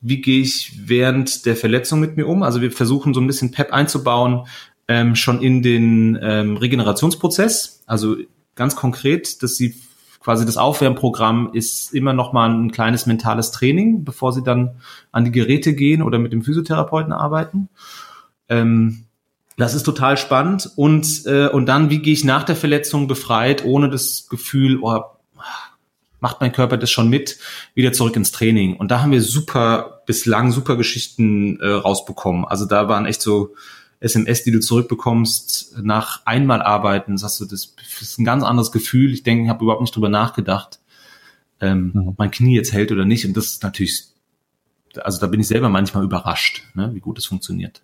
[0.00, 2.42] wie gehe ich während der Verletzung mit mir um?
[2.42, 4.46] Also wir versuchen so ein bisschen PEP einzubauen,
[4.88, 7.82] ähm, schon in den ähm, Regenerationsprozess.
[7.86, 8.16] Also
[8.60, 9.74] ganz konkret, dass sie
[10.20, 14.72] quasi das Aufwärmprogramm ist immer noch mal ein kleines mentales Training, bevor sie dann
[15.12, 17.70] an die Geräte gehen oder mit dem Physiotherapeuten arbeiten.
[18.50, 19.06] Ähm,
[19.56, 20.70] das ist total spannend.
[20.76, 25.04] Und, äh, und dann, wie gehe ich nach der Verletzung befreit, ohne das Gefühl, oh,
[26.20, 27.38] macht mein Körper das schon mit,
[27.72, 28.76] wieder zurück ins Training.
[28.76, 32.44] Und da haben wir super, bislang super Geschichten äh, rausbekommen.
[32.44, 33.54] Also da waren echt so
[34.00, 39.12] SMS, die du zurückbekommst nach einmal arbeiten, sagst du, das ist ein ganz anderes Gefühl.
[39.12, 40.80] Ich denke, ich habe überhaupt nicht drüber nachgedacht,
[41.60, 42.08] ähm, mhm.
[42.08, 43.26] ob mein Knie jetzt hält oder nicht.
[43.26, 44.04] Und das ist natürlich,
[44.96, 47.82] also da bin ich selber manchmal überrascht, ne, wie gut es funktioniert.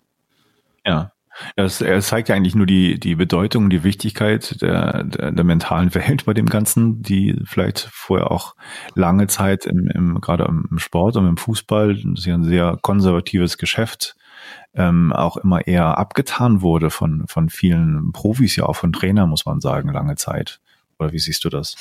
[0.85, 1.11] Ja.
[1.55, 5.93] Es, es zeigt ja eigentlich nur die, die Bedeutung, die Wichtigkeit der, der, der mentalen
[5.93, 8.55] Welt bei dem Ganzen, die vielleicht vorher auch
[8.95, 12.79] lange Zeit im, im gerade im Sport und im Fußball, das ist ja ein sehr
[12.81, 14.15] konservatives Geschäft,
[14.73, 19.45] ähm, auch immer eher abgetan wurde von, von vielen Profis, ja auch von Trainern, muss
[19.45, 20.59] man sagen, lange Zeit.
[20.99, 21.75] Oder wie siehst du das?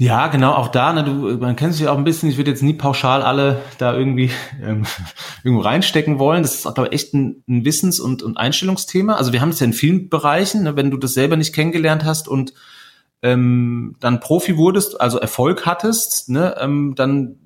[0.00, 2.62] Ja, genau, auch da, ne, du, man kennt sich auch ein bisschen, ich würde jetzt
[2.62, 4.30] nie pauschal alle da irgendwie
[4.62, 4.86] ähm,
[5.44, 6.42] irgendwo reinstecken wollen.
[6.42, 9.16] Das ist ich, echt ein, ein Wissens- und, und Einstellungsthema.
[9.16, 12.02] Also wir haben es ja in vielen Bereichen, ne, wenn du das selber nicht kennengelernt
[12.06, 12.54] hast und
[13.20, 17.36] ähm, dann Profi wurdest, also Erfolg hattest, ne, ähm, dann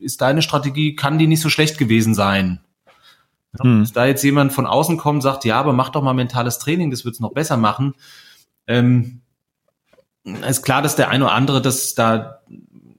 [0.00, 2.60] ist deine Strategie, kann die nicht so schlecht gewesen sein.
[3.60, 3.80] Hm.
[3.80, 6.90] Dass da jetzt jemand von außen kommt, sagt, ja, aber mach doch mal mentales Training,
[6.90, 7.94] das wird's noch besser machen.
[8.66, 9.20] Ähm,
[10.24, 12.40] ist klar, dass der eine oder andere das da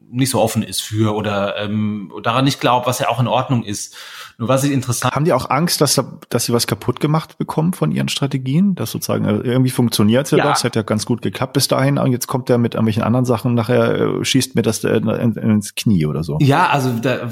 [0.10, 3.64] nicht so offen ist für oder ähm, daran nicht glaubt, was ja auch in Ordnung
[3.64, 3.96] ist.
[4.38, 5.16] Nur was ich interessant.
[5.16, 8.76] Haben die auch Angst, dass, dass sie was kaputt gemacht bekommen von ihren Strategien?
[8.76, 10.44] Dass sozusagen äh, irgendwie funktioniert ja, ja.
[10.46, 13.26] das, hat ja ganz gut geklappt bis dahin und jetzt kommt er mit irgendwelchen anderen
[13.26, 16.38] Sachen, nachher äh, schießt mir das äh, ins Knie oder so.
[16.42, 17.30] Ja, also da,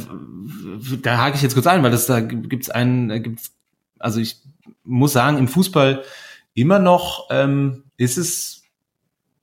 [1.02, 3.52] da hake ich jetzt kurz ein, weil das da gibt's einen, gibt's,
[4.00, 4.38] also ich
[4.84, 6.04] muss sagen, im Fußball
[6.54, 8.64] immer noch ähm, ist es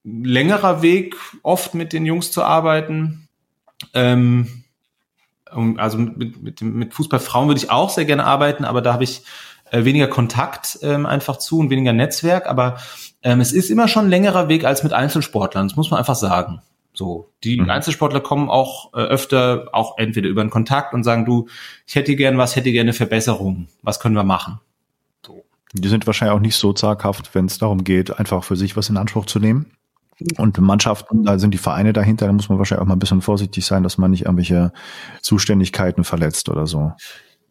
[0.04, 3.28] längerer Weg, oft mit den Jungs zu arbeiten.
[3.94, 4.57] Ähm,
[5.76, 9.22] also mit, mit, mit Fußballfrauen würde ich auch sehr gerne arbeiten, aber da habe ich
[9.70, 12.46] äh, weniger Kontakt ähm, einfach zu und weniger Netzwerk.
[12.46, 12.78] Aber
[13.22, 16.14] ähm, es ist immer schon ein längerer Weg als mit Einzelsportlern, das muss man einfach
[16.14, 16.62] sagen.
[16.92, 17.70] So, die mhm.
[17.70, 21.48] Einzelsportler kommen auch äh, öfter auch entweder über einen Kontakt und sagen, du,
[21.86, 24.58] ich hätte gern was, hätte gerne eine Verbesserung, was können wir machen?
[25.24, 25.44] So.
[25.74, 28.88] Die sind wahrscheinlich auch nicht so zaghaft, wenn es darum geht, einfach für sich was
[28.88, 29.70] in Anspruch zu nehmen.
[30.36, 33.22] Und Mannschaften, da sind die Vereine dahinter, da muss man wahrscheinlich auch mal ein bisschen
[33.22, 34.72] vorsichtig sein, dass man nicht irgendwelche
[35.22, 36.92] Zuständigkeiten verletzt oder so.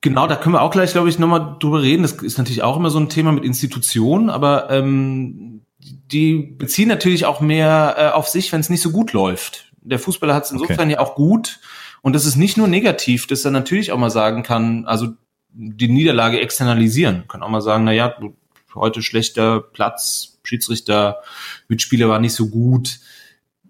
[0.02, 2.04] Genau, da können wir auch gleich, glaube ich, nochmal drüber reden.
[2.04, 7.26] Das ist natürlich auch immer so ein Thema mit Institutionen, aber ähm, die beziehen natürlich
[7.26, 9.72] auch mehr äh, auf sich, wenn es nicht so gut läuft.
[9.82, 10.94] Der Fußballer hat es insofern okay.
[10.94, 11.60] ja auch gut
[12.02, 15.08] und das ist nicht nur negativ, dass er natürlich auch mal sagen kann, also
[15.50, 18.14] die Niederlage externalisieren, kann auch mal sagen, na ja,
[18.76, 21.18] heute schlechter Platz, Schiedsrichter,
[21.68, 23.00] Mitspieler war nicht so gut,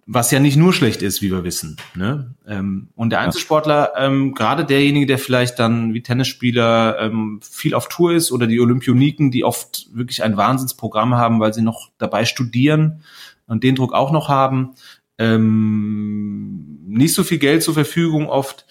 [0.09, 1.75] was ja nicht nur schlecht ist, wie wir wissen.
[1.93, 2.33] Ne?
[2.47, 7.89] Ähm, und der Einzelsportler, ähm, gerade derjenige, der vielleicht dann wie Tennisspieler ähm, viel auf
[7.89, 12.23] Tour ist oder die Olympioniken, die oft wirklich ein Wahnsinnsprogramm haben, weil sie noch dabei
[12.23, 13.03] studieren
[13.47, 14.75] und den Druck auch noch haben,
[15.17, 18.65] ähm, nicht so viel Geld zur Verfügung oft,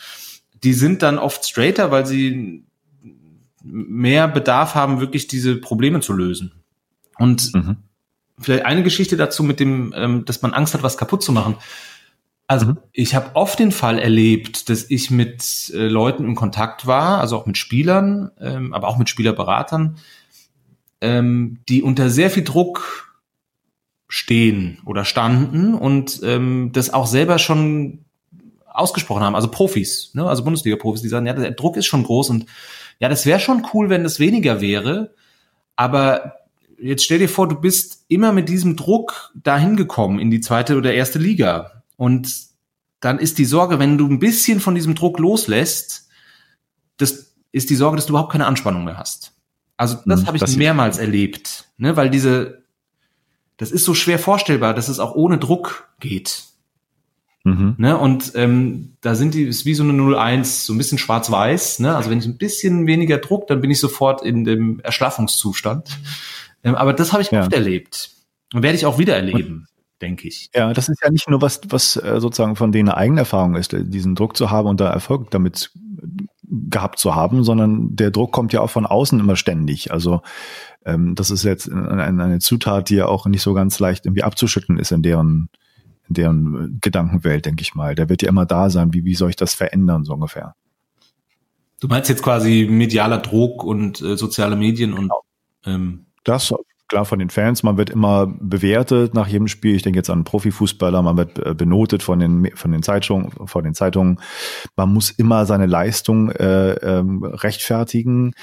[0.65, 2.65] die sind dann oft straighter, weil sie
[3.63, 6.53] mehr Bedarf haben, wirklich diese Probleme zu lösen.
[7.19, 7.77] Und mhm
[8.39, 11.57] vielleicht eine Geschichte dazu mit dem, ähm, dass man Angst hat, was kaputt zu machen.
[12.47, 12.79] Also mhm.
[12.93, 17.37] ich habe oft den Fall erlebt, dass ich mit äh, Leuten in Kontakt war, also
[17.37, 19.99] auch mit Spielern, ähm, aber auch mit Spielerberatern,
[21.01, 23.07] ähm, die unter sehr viel Druck
[24.09, 28.05] stehen oder standen und ähm, das auch selber schon
[28.67, 30.29] ausgesprochen haben, also Profis, ne?
[30.29, 32.47] also Bundesliga-Profis, die sagen, ja, der Druck ist schon groß und
[32.99, 35.15] ja, das wäre schon cool, wenn das weniger wäre,
[35.75, 36.35] aber
[36.79, 40.77] jetzt stell dir vor, du bist immer mit diesem Druck dahin gekommen in die zweite
[40.77, 41.83] oder erste Liga.
[41.97, 42.33] Und
[43.01, 46.09] dann ist die Sorge, wenn du ein bisschen von diesem Druck loslässt,
[46.97, 49.33] das ist die Sorge, dass du überhaupt keine Anspannung mehr hast.
[49.77, 52.63] Also das hm, habe ich das mehrmals erlebt, ne, weil diese,
[53.59, 56.45] das ist so schwer vorstellbar, dass es auch ohne Druck geht.
[57.45, 57.75] Mhm.
[57.79, 61.79] Ne, und ähm, da sind die, ist wie so eine 0-1, so ein bisschen schwarz-weiß.
[61.79, 61.95] Ne?
[61.95, 65.91] Also wenn ich ein bisschen weniger Druck, dann bin ich sofort in dem Erschlaffungszustand.
[65.91, 66.07] Mhm.
[66.67, 67.43] Ähm, aber das habe ich ja.
[67.43, 68.11] oft erlebt.
[68.53, 69.67] Und werde ich auch wieder erleben,
[70.03, 70.51] denke ich.
[70.55, 73.55] Ja, das ist ja nicht nur was, was äh, sozusagen von denen eine eigene Erfahrung
[73.55, 75.71] ist, äh, diesen Druck zu haben und da Erfolg damit
[76.43, 79.93] gehabt zu haben, sondern der Druck kommt ja auch von außen immer ständig.
[79.93, 80.23] Also
[80.85, 84.23] ähm, das ist jetzt eine, eine Zutat, die ja auch nicht so ganz leicht irgendwie
[84.23, 85.49] abzuschütteln ist in deren
[86.09, 87.97] in deren Gedankenwelt, denke ich mal.
[87.97, 88.95] Der wird ja immer da sein.
[88.95, 90.55] Wie, wie soll ich das verändern, so ungefähr?
[91.81, 95.23] Du meinst jetzt quasi medialer Druck und äh, soziale Medien und genau.
[95.65, 96.53] ähm, das
[96.89, 99.75] klar von den Fans, man wird immer bewertet nach jedem Spiel.
[99.75, 103.65] Ich denke jetzt an Profifußballer, man wird äh, benotet von den von den Zeitungen, von
[103.65, 104.21] den Zeitungen.
[104.77, 108.35] Man muss immer seine Leistung äh, ähm, rechtfertigen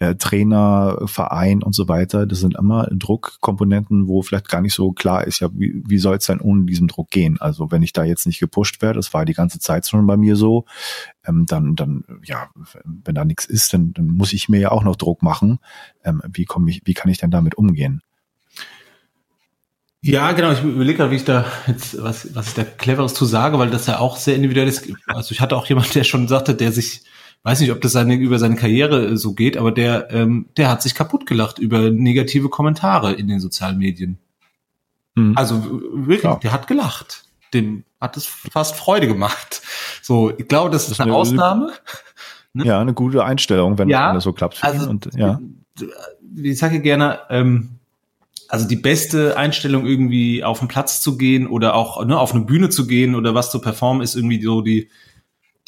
[0.00, 2.26] äh, Trainer, Verein und so weiter.
[2.26, 6.16] Das sind immer Druckkomponenten, wo vielleicht gar nicht so klar ist, ja, wie, wie soll
[6.16, 7.40] es denn ohne diesen Druck gehen?
[7.40, 10.16] Also wenn ich da jetzt nicht gepusht werde, das war die ganze Zeit schon bei
[10.16, 10.64] mir so,
[11.26, 12.48] ähm, dann, dann, ja,
[12.84, 15.58] wenn da nichts ist, dann, dann muss ich mir ja auch noch Druck machen.
[16.04, 18.02] Ähm, wie komme ich, wie kann ich denn damit umgehen?
[20.00, 20.52] Ja, genau.
[20.52, 23.70] Ich überlege gerade, wie ich da jetzt, was, was ich da cleveres zu sage, weil
[23.70, 24.88] das ja auch sehr individuell ist.
[25.08, 27.02] Also ich hatte auch jemand, der schon sagte, der sich
[27.42, 30.70] weiß nicht, ob das seine, über seine Karriere äh, so geht, aber der, ähm, der
[30.70, 34.18] hat sich kaputt gelacht über negative Kommentare in den sozialen Medien.
[35.14, 35.36] Mhm.
[35.36, 36.36] Also wirklich, ja.
[36.36, 37.24] der hat gelacht.
[37.54, 39.62] Dem hat es fast Freude gemacht.
[40.00, 41.72] So, ich glaube, das, das ist eine, eine Ausnahme.
[42.54, 42.64] Ne?
[42.64, 44.64] Ja, eine gute Einstellung, wenn, ja, das so klappt.
[44.64, 45.38] also, und, ja.
[46.34, 47.78] Ich sage gerne, ähm,
[48.48, 52.44] also die beste Einstellung irgendwie auf den Platz zu gehen oder auch ne, auf eine
[52.44, 54.88] Bühne zu gehen oder was zu performen, ist irgendwie so die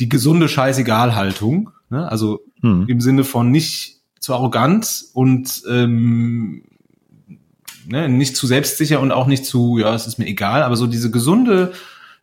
[0.00, 1.70] die gesunde Scheißegal-Haltung.
[1.90, 2.10] Ne?
[2.10, 2.86] Also hm.
[2.88, 6.64] im Sinne von nicht zu arrogant und ähm,
[7.86, 10.86] ne, nicht zu selbstsicher und auch nicht zu, ja, es ist mir egal, aber so
[10.86, 11.72] diese gesunde,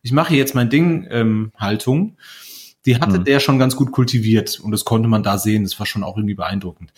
[0.02, 2.18] ich mache jetzt mein Ding ähm, Haltung,
[2.86, 3.24] die hatte hm.
[3.24, 6.18] der schon ganz gut kultiviert und das konnte man da sehen, das war schon auch
[6.18, 6.94] irgendwie beeindruckend.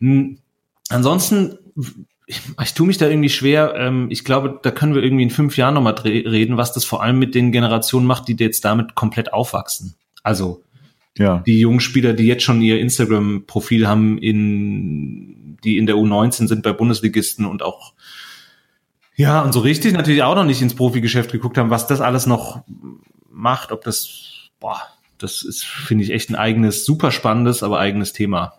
[0.00, 0.38] Hm.
[0.88, 1.58] Ansonsten,
[2.26, 3.74] ich, ich tue mich da irgendwie schwer.
[3.76, 7.02] Ähm, ich glaube, da können wir irgendwie in fünf Jahren nochmal reden, was das vor
[7.02, 9.94] allem mit den Generationen macht, die jetzt damit komplett aufwachsen.
[10.22, 10.62] Also
[11.16, 11.42] ja.
[11.46, 16.62] die jungen Spieler, die jetzt schon ihr Instagram-Profil haben, in, die in der U19 sind
[16.62, 17.94] bei Bundesligisten und auch
[19.18, 22.26] ja, und so richtig natürlich auch noch nicht ins Profigeschäft geguckt haben, was das alles
[22.26, 22.62] noch
[23.28, 24.80] macht, ob das, boah,
[25.18, 28.56] das ist, finde ich, echt ein eigenes, super spannendes, aber eigenes Thema.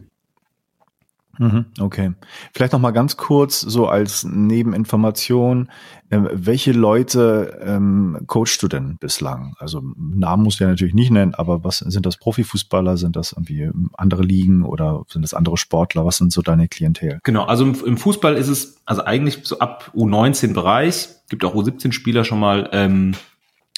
[1.40, 2.12] Mhm, okay.
[2.54, 5.70] Vielleicht noch mal ganz kurz so als Nebeninformation,
[6.12, 9.56] ähm, welche Leute ähm, coachst du denn bislang?
[9.58, 13.32] Also Namen musst du ja natürlich nicht nennen, aber was sind das Profifußballer, sind das
[13.32, 16.06] irgendwie andere Ligen oder sind das andere Sportler?
[16.06, 17.20] Was sind so deine Klientel?
[17.24, 21.56] Genau, also im, im Fußball ist es also eigentlich so ab U19 Bereich, gibt auch
[21.56, 23.14] U17 Spieler schon mal, ähm,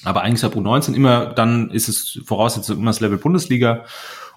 [0.02, 3.84] aber eigentlich ab U19 immer, dann ist es Voraussetzung immer das Level Bundesliga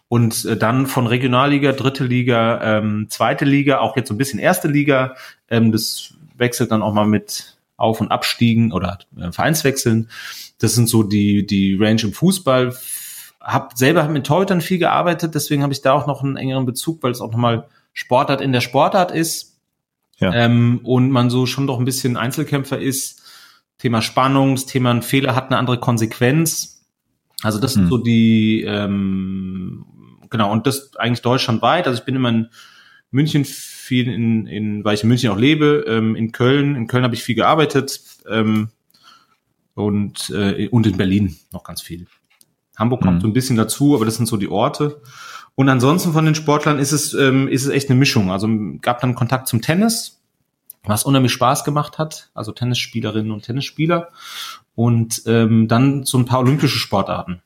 [0.08, 4.40] und äh, dann von Regionalliga, dritte Liga, ähm, zweite Liga, auch jetzt so ein bisschen
[4.40, 5.16] erste Liga.
[5.50, 10.10] Ähm, das wechselt dann auch mal mit Auf- und Abstiegen oder äh, Vereinswechseln.
[10.60, 12.76] Das sind so die, die Range im Fußball.
[13.42, 17.04] Hab selber mit Torhütern viel gearbeitet, deswegen habe ich da auch noch einen engeren Bezug,
[17.04, 19.60] weil es auch nochmal Sportart in der Sportart ist.
[20.18, 20.34] Ja.
[20.34, 23.24] Ähm, und man so schon doch ein bisschen Einzelkämpfer ist.
[23.78, 26.84] Thema Spannung, das Thema ein Fehler hat eine andere Konsequenz.
[27.44, 27.82] Also das hm.
[27.82, 29.86] sind so die ähm,
[30.30, 31.88] genau, und das eigentlich deutschlandweit.
[31.88, 32.50] Also ich bin immer in
[33.12, 36.76] München viel in, in weil ich in München auch lebe, ähm, in Köln.
[36.76, 38.70] In Köln habe ich viel gearbeitet ähm,
[39.74, 42.08] und, äh, und in Berlin noch ganz viel.
[42.78, 43.22] Hamburg kommt mhm.
[43.22, 45.02] so ein bisschen dazu, aber das sind so die Orte.
[45.56, 48.32] Und ansonsten von den Sportlern ist es, ähm, ist es echt eine Mischung.
[48.32, 48.50] Also
[48.82, 50.22] gab dann Kontakt zum Tennis,
[50.84, 52.30] was unheimlich Spaß gemacht hat.
[52.34, 54.10] Also Tennisspielerinnen und Tennisspieler.
[54.76, 57.42] Und ähm, dann so ein paar olympische Sportarten.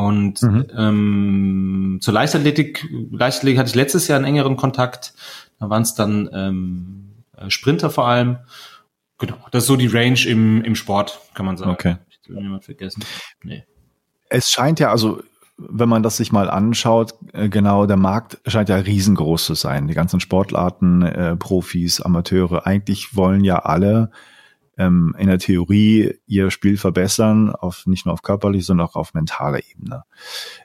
[0.00, 0.66] Und mhm.
[0.76, 5.12] ähm, zur Leichtathletik, Leichtathletik hatte ich letztes Jahr einen engeren Kontakt.
[5.58, 8.38] Da waren es dann ähm, äh, Sprinter vor allem.
[9.18, 11.72] Genau, das ist so die Range im, im Sport, kann man sagen.
[11.72, 11.96] Okay.
[12.08, 13.04] Ich will jemand vergessen.
[13.42, 13.64] Nee.
[14.30, 15.22] Es scheint ja, also
[15.58, 19.88] wenn man das sich mal anschaut, äh, genau, der Markt scheint ja riesengroß zu sein.
[19.88, 24.10] Die ganzen Sportarten, äh, Profis, Amateure, eigentlich wollen ja alle
[24.78, 29.14] ähm, in der Theorie ihr Spiel verbessern, auf nicht nur auf körperlich, sondern auch auf
[29.14, 30.04] mentaler Ebene.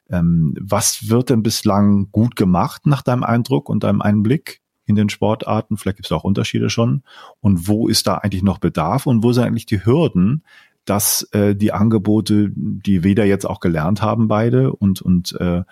[0.09, 5.09] Ähm, was wird denn bislang gut gemacht nach deinem Eindruck und deinem Einblick in den
[5.09, 5.77] Sportarten?
[5.77, 7.03] Vielleicht gibt es auch Unterschiede schon.
[7.41, 10.43] Und wo ist da eigentlich noch Bedarf und wo sind eigentlich die Hürden,
[10.85, 15.63] dass äh, die Angebote, die da jetzt auch gelernt haben, beide und, und äh,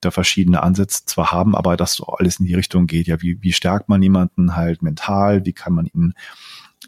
[0.00, 3.52] da verschiedene Ansätze zwar haben, aber dass alles in die Richtung geht, ja, wie, wie
[3.52, 6.14] stärkt man jemanden halt mental, wie kann man ihn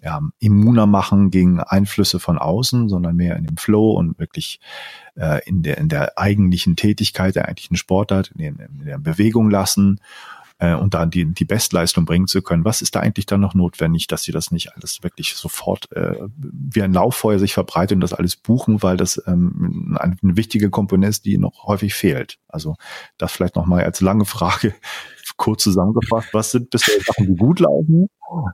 [0.02, 4.60] ja, immuner machen gegen Einflüsse von außen, sondern mehr in dem Flow und wirklich
[5.16, 9.50] äh, in, der, in der eigentlichen Tätigkeit, der eigentlichen Sportart, in, der, in der Bewegung
[9.50, 10.00] lassen
[10.58, 12.64] äh, und da die, die Bestleistung bringen zu können.
[12.64, 16.14] Was ist da eigentlich dann noch notwendig, dass sie das nicht alles wirklich sofort äh,
[16.36, 20.70] wie ein Lauffeuer sich verbreitet und das alles buchen, weil das ähm, eine, eine wichtige
[20.70, 22.38] Komponente ist, die noch häufig fehlt.
[22.48, 22.76] Also
[23.16, 24.74] das vielleicht nochmal als lange Frage
[25.38, 26.28] kurz zusammengefasst.
[26.34, 28.10] Was sind bisher Sachen, die gut laufen?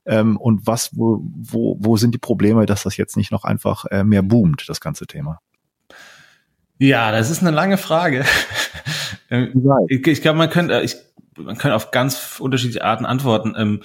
[0.07, 3.87] Ähm, und was, wo, wo, wo sind die Probleme, dass das jetzt nicht noch einfach
[3.87, 5.41] äh, mehr boomt, das ganze Thema?
[6.79, 8.25] Ja, das ist eine lange Frage.
[9.89, 10.97] ich, ich glaube, man könnte, ich,
[11.37, 13.55] man könnte auf ganz unterschiedliche Arten antworten.
[13.57, 13.83] Ähm,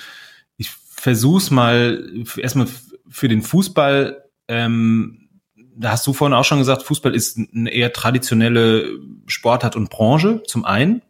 [0.58, 2.04] ich versuch's mal
[2.38, 2.68] erstmal
[3.08, 4.26] für den Fußball.
[4.48, 5.30] Ähm,
[5.76, 10.44] da hast du vorhin auch schon gesagt, Fußball ist eine eher traditionelle Sportart und Branche,
[10.46, 11.02] zum einen.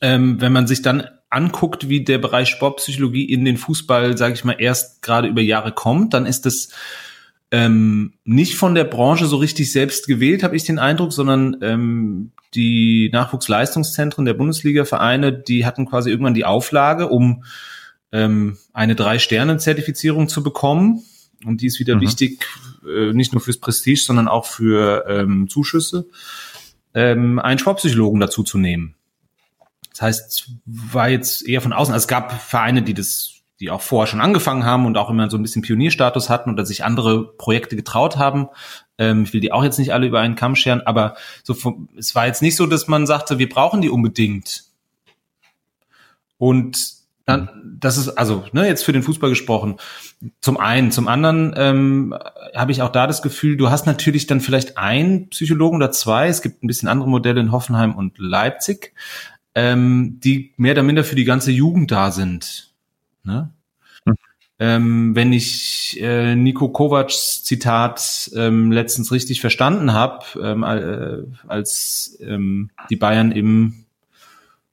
[0.00, 4.44] Ähm, wenn man sich dann anguckt, wie der Bereich Sportpsychologie in den Fußball, sage ich
[4.44, 6.70] mal, erst gerade über Jahre kommt, dann ist das
[7.50, 12.32] ähm, nicht von der Branche so richtig selbst gewählt, habe ich den Eindruck, sondern ähm,
[12.54, 17.44] die Nachwuchsleistungszentren der Bundesliga-Vereine, die hatten quasi irgendwann die Auflage, um
[18.12, 21.04] ähm, eine Drei-Sterne-Zertifizierung zu bekommen.
[21.44, 22.00] Und die ist wieder mhm.
[22.00, 22.44] wichtig,
[22.86, 26.06] äh, nicht nur fürs Prestige, sondern auch für ähm, Zuschüsse,
[26.94, 28.95] ähm, einen Sportpsychologen dazu zu nehmen.
[29.96, 31.94] Das heißt, war jetzt eher von außen.
[31.94, 35.30] Also es gab Vereine, die das die auch vorher schon angefangen haben und auch immer
[35.30, 38.48] so ein bisschen Pionierstatus hatten oder sich andere Projekte getraut haben.
[38.98, 41.88] Ähm, ich will die auch jetzt nicht alle über einen Kamm scheren, aber so vom,
[41.96, 44.64] es war jetzt nicht so, dass man sagte, wir brauchen die unbedingt.
[46.36, 47.48] Und dann,
[47.80, 49.76] das ist also ne, jetzt für den Fußball gesprochen.
[50.40, 52.14] Zum einen, zum anderen ähm,
[52.54, 56.28] habe ich auch da das Gefühl, du hast natürlich dann vielleicht einen Psychologen oder zwei.
[56.28, 58.92] Es gibt ein bisschen andere Modelle in Hoffenheim und Leipzig,
[59.56, 62.74] ähm, die mehr oder minder für die ganze Jugend da sind.
[63.24, 63.50] Ne?
[64.04, 64.14] Hm.
[64.58, 72.18] Ähm, wenn ich äh, Nico Kovacs Zitat ähm, letztens richtig verstanden habe, ähm, äh, als
[72.20, 73.86] ähm, die Bayern im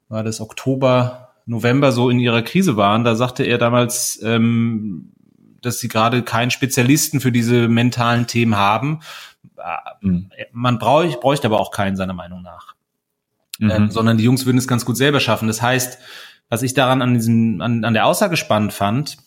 [0.09, 5.13] war das Oktober, November so in ihrer Krise waren, da sagte er damals, ähm,
[5.61, 8.99] dass sie gerade keinen Spezialisten für diese mentalen Themen haben.
[10.01, 10.29] Mhm.
[10.51, 12.75] Man bräuchte aber auch keinen, seiner Meinung nach.
[13.59, 13.69] Mhm.
[13.69, 15.47] Ähm, sondern die Jungs würden es ganz gut selber schaffen.
[15.47, 15.99] Das heißt,
[16.49, 19.17] was ich daran an diesem, an, an der Aussage spannend fand,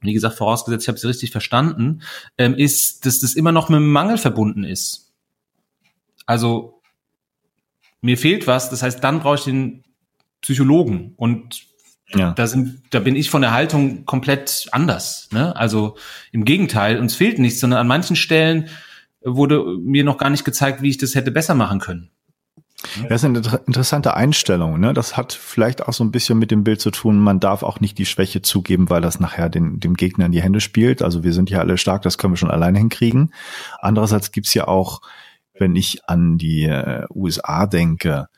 [0.00, 2.02] wie gesagt, vorausgesetzt, ich habe sie richtig verstanden,
[2.38, 5.12] ähm, ist, dass das immer noch mit einem Mangel verbunden ist.
[6.26, 6.80] Also
[8.00, 9.84] mir fehlt was, das heißt, dann brauche ich den
[10.42, 11.66] Psychologen und
[12.14, 12.32] ja.
[12.32, 15.28] da sind, da bin ich von der Haltung komplett anders.
[15.32, 15.56] Ne?
[15.56, 15.96] Also
[16.30, 18.68] im Gegenteil, uns fehlt nichts, sondern an manchen Stellen
[19.22, 22.10] wurde mir noch gar nicht gezeigt, wie ich das hätte besser machen können.
[23.08, 24.80] Das ist eine interessante Einstellung.
[24.80, 24.94] Ne?
[24.94, 27.80] Das hat vielleicht auch so ein bisschen mit dem Bild zu tun, man darf auch
[27.80, 31.02] nicht die Schwäche zugeben, weil das nachher den, dem Gegner in die Hände spielt.
[31.02, 33.32] Also wir sind ja alle stark, das können wir schon alleine hinkriegen.
[33.80, 35.00] Andererseits gibt's ja auch,
[35.58, 38.28] wenn ich an die äh, USA denke,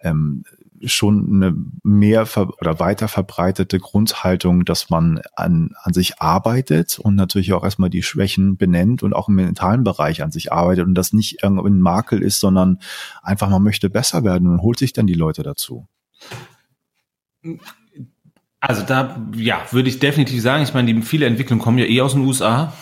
[0.00, 0.44] ähm,
[0.84, 2.26] schon eine mehr
[2.60, 8.02] oder weiter verbreitete Grundhaltung, dass man an, an sich arbeitet und natürlich auch erstmal die
[8.02, 11.80] Schwächen benennt und auch im mentalen Bereich an sich arbeitet und das nicht irgendwie ein
[11.80, 12.78] Makel ist, sondern
[13.22, 15.86] einfach man möchte besser werden und holt sich dann die Leute dazu.
[18.60, 22.00] Also da, ja, würde ich definitiv sagen, ich meine, die viele Entwicklungen kommen ja eh
[22.00, 22.72] aus den USA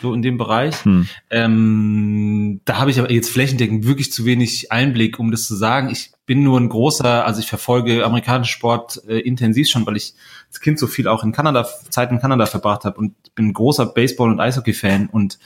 [0.00, 0.84] so in dem Bereich.
[0.84, 1.08] Hm.
[1.30, 5.90] Ähm, da habe ich aber jetzt flächendeckend wirklich zu wenig Einblick, um das zu sagen.
[5.90, 10.14] Ich bin nur ein großer, also ich verfolge amerikanischen Sport äh, intensiv schon, weil ich
[10.48, 13.52] als Kind so viel auch in Kanada, Zeit in Kanada verbracht habe und bin ein
[13.52, 15.38] großer Baseball- und Eishockey-Fan und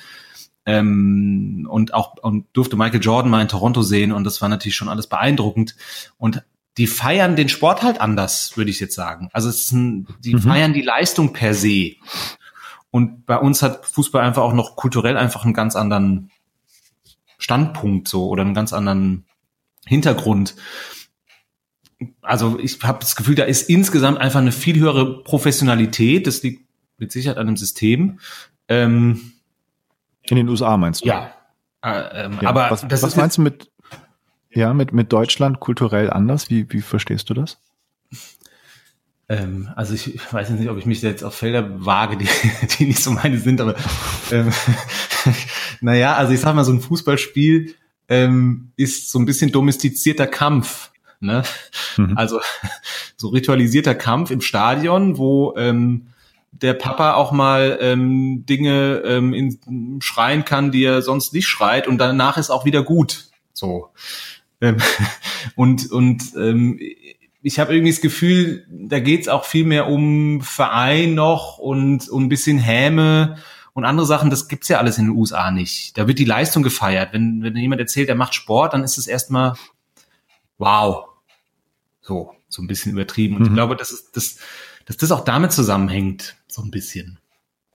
[0.64, 4.76] ähm, und auch und durfte Michael Jordan mal in Toronto sehen und das war natürlich
[4.76, 5.74] schon alles beeindruckend
[6.18, 6.44] und
[6.78, 9.28] die feiern den Sport halt anders, würde ich jetzt sagen.
[9.32, 10.40] Also es ist ein, die mhm.
[10.40, 11.96] feiern die Leistung per se.
[12.92, 16.30] Und bei uns hat Fußball einfach auch noch kulturell einfach einen ganz anderen
[17.38, 19.24] Standpunkt so oder einen ganz anderen
[19.86, 20.54] Hintergrund.
[22.20, 26.26] Also ich habe das Gefühl, da ist insgesamt einfach eine viel höhere Professionalität.
[26.26, 28.20] Das liegt mit Sicherheit an dem System.
[28.68, 29.32] Ähm,
[30.28, 31.08] In den USA meinst du?
[31.08, 31.32] Ja.
[31.82, 33.70] Äh, ähm, ja aber was, was meinst du mit
[34.50, 36.50] ja mit mit Deutschland kulturell anders?
[36.50, 37.58] Wie wie verstehst du das?
[39.32, 42.28] Ähm, also ich, weiß nicht, ob ich mich jetzt auf Felder wage, die,
[42.78, 43.74] die nicht so meine sind, aber
[44.30, 44.52] ähm,
[45.80, 47.74] naja, also ich sag mal, so ein Fußballspiel
[48.08, 50.90] ähm, ist so ein bisschen domestizierter Kampf.
[51.20, 51.44] Ne?
[51.96, 52.18] Mhm.
[52.18, 52.40] Also
[53.16, 56.08] so ritualisierter Kampf im Stadion, wo ähm,
[56.50, 61.88] der Papa auch mal ähm, Dinge ähm, in, schreien kann, die er sonst nicht schreit
[61.88, 63.30] und danach ist auch wieder gut.
[63.54, 63.88] So.
[64.60, 64.76] Ähm,
[65.54, 66.78] und und ähm,
[67.42, 72.24] ich habe irgendwie das Gefühl, da geht's auch viel mehr um Verein noch und um
[72.24, 73.36] ein bisschen Häme
[73.72, 74.30] und andere Sachen.
[74.30, 75.98] Das gibt's ja alles in den USA nicht.
[75.98, 77.12] Da wird die Leistung gefeiert.
[77.12, 79.54] Wenn, wenn jemand erzählt, er macht Sport, dann ist es erstmal
[80.58, 81.08] wow.
[82.00, 83.36] So, so ein bisschen übertrieben.
[83.36, 83.48] Und mhm.
[83.48, 84.38] ich glaube, dass, es, dass,
[84.86, 87.18] dass das auch damit zusammenhängt, so ein bisschen.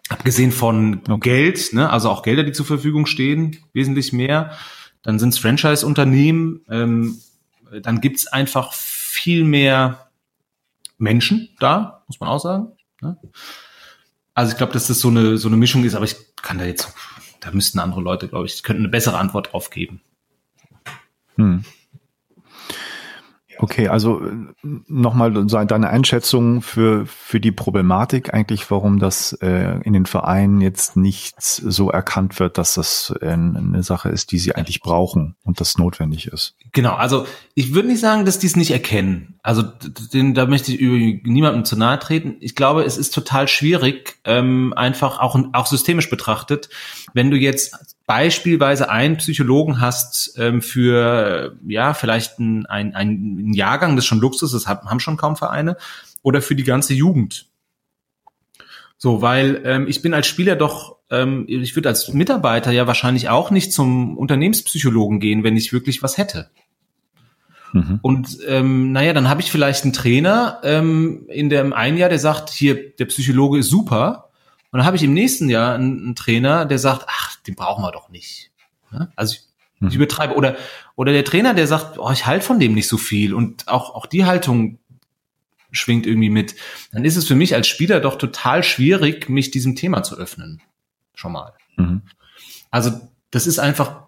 [0.07, 1.01] Abgesehen von.
[1.19, 4.57] Geld, ne, also auch Gelder, die zur Verfügung stehen, wesentlich mehr.
[5.03, 6.61] Dann sind's Franchise-Unternehmen.
[6.69, 7.17] Ähm,
[7.81, 8.73] dann gibt's einfach
[9.17, 10.09] viel mehr
[10.97, 12.71] Menschen da, muss man auch sagen.
[13.01, 13.17] Ne?
[14.33, 16.65] Also ich glaube, dass das so eine, so eine Mischung ist, aber ich kann da
[16.65, 16.93] jetzt,
[17.39, 20.01] da müssten andere Leute, glaube ich, könnten eine bessere Antwort drauf geben.
[21.35, 21.65] Hm.
[23.59, 24.33] Okay, also äh,
[24.87, 30.95] nochmal deine Einschätzung für, für die Problematik eigentlich, warum das äh, in den Vereinen jetzt
[30.95, 35.59] nicht so erkannt wird, dass das äh, eine Sache ist, die sie eigentlich brauchen und
[35.59, 36.55] das notwendig ist.
[36.71, 39.39] Genau, also ich würde nicht sagen, dass die es nicht erkennen.
[39.41, 39.63] Also
[40.13, 42.37] den, da möchte ich niemandem zu nahe treten.
[42.39, 46.69] Ich glaube, es ist total schwierig, ähm, einfach auch, auch systemisch betrachtet,
[47.13, 53.95] wenn du jetzt beispielsweise einen Psychologen hast ähm, für ja vielleicht ein, ein, ein Jahrgang,
[53.95, 55.77] das ist schon Luxus, das haben schon kaum Vereine,
[56.21, 57.47] oder für die ganze Jugend.
[58.97, 63.29] So, weil ähm, ich bin als Spieler doch, ähm, ich würde als Mitarbeiter ja wahrscheinlich
[63.29, 66.49] auch nicht zum Unternehmenspsychologen gehen, wenn ich wirklich was hätte.
[67.73, 67.99] Mhm.
[68.01, 72.19] Und ähm, naja, dann habe ich vielleicht einen Trainer ähm, in dem einen Jahr, der
[72.19, 74.27] sagt, hier, der Psychologe ist super,
[74.71, 77.83] und dann habe ich im nächsten Jahr einen, einen, Trainer, der sagt, ach, den brauchen
[77.83, 78.51] wir doch nicht.
[79.15, 79.46] Also ich,
[79.79, 79.91] ich mhm.
[79.91, 80.35] übertreibe.
[80.35, 80.55] Oder,
[80.95, 83.33] oder der Trainer, der sagt, oh, ich halte von dem nicht so viel.
[83.33, 84.79] Und auch, auch die Haltung
[85.71, 86.55] schwingt irgendwie mit.
[86.91, 90.61] Dann ist es für mich als Spieler doch total schwierig, mich diesem Thema zu öffnen.
[91.13, 91.53] Schon mal.
[91.75, 92.01] Mhm.
[92.71, 92.91] Also
[93.31, 94.07] das ist einfach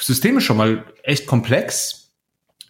[0.00, 2.12] systemisch schon mal echt komplex.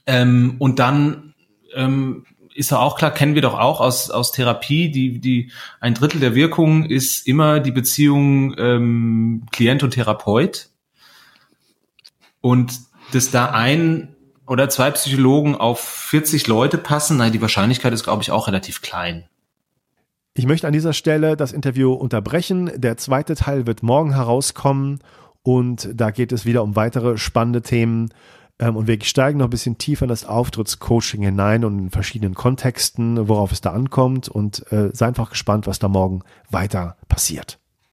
[0.07, 1.35] Ähm, und dann
[1.75, 5.95] ähm, ist ja auch klar, kennen wir doch auch aus, aus Therapie, die, die ein
[5.95, 10.69] Drittel der Wirkung ist immer die Beziehung ähm, Klient und Therapeut.
[12.45, 12.79] Und
[13.13, 14.15] dass da ein
[14.47, 18.83] oder zwei Psychologen auf 40 Leute passen, nein, die Wahrscheinlichkeit ist, glaube ich, auch relativ
[18.83, 19.25] klein.
[20.35, 22.71] Ich möchte an dieser Stelle das Interview unterbrechen.
[22.77, 24.99] Der zweite Teil wird morgen herauskommen
[25.43, 28.11] und da geht es wieder um weitere spannende Themen
[28.59, 32.35] ähm, und wir steigen noch ein bisschen tiefer in das Auftrittscoaching hinein und in verschiedenen
[32.35, 34.29] Kontexten, worauf es da ankommt.
[34.29, 37.59] Und äh, sei einfach gespannt, was da morgen weiter passiert.